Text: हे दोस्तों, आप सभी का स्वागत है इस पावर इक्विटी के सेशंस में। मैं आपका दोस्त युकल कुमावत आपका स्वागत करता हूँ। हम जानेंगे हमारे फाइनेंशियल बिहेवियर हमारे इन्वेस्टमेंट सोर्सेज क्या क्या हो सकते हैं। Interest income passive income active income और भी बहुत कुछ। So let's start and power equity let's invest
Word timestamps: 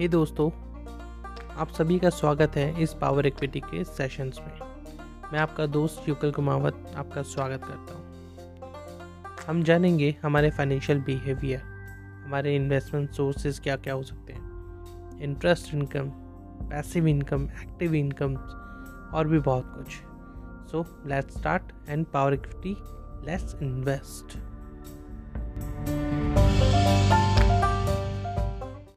हे 0.00 0.06
दोस्तों, 0.08 0.50
आप 1.58 1.68
सभी 1.68 1.98
का 1.98 2.10
स्वागत 2.10 2.56
है 2.56 2.82
इस 2.82 2.92
पावर 2.94 3.26
इक्विटी 3.26 3.60
के 3.60 3.82
सेशंस 3.84 4.38
में। 4.40 4.58
मैं 5.32 5.38
आपका 5.38 5.64
दोस्त 5.66 6.08
युकल 6.08 6.30
कुमावत 6.30 6.92
आपका 6.96 7.22
स्वागत 7.22 7.64
करता 7.64 7.94
हूँ। 7.94 9.46
हम 9.46 9.62
जानेंगे 9.62 10.14
हमारे 10.22 10.50
फाइनेंशियल 10.50 11.00
बिहेवियर 11.00 11.62
हमारे 12.26 12.54
इन्वेस्टमेंट 12.56 13.10
सोर्सेज 13.10 13.58
क्या 13.58 13.76
क्या 13.76 13.94
हो 13.94 14.02
सकते 14.02 14.32
हैं। 14.32 15.18
Interest 15.20 15.74
income 15.74 16.10
passive 16.70 17.06
income 17.06 17.48
active 17.62 17.94
income 17.94 18.36
और 19.16 19.28
भी 19.28 19.38
बहुत 19.40 19.72
कुछ। 19.76 19.90
So 20.70 20.84
let's 21.06 21.38
start 21.38 21.72
and 21.88 22.06
power 22.06 22.34
equity 22.34 22.76
let's 23.26 23.56
invest 23.62 24.38